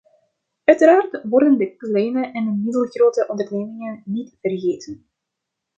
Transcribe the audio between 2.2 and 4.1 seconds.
en middelgrote ondernemingen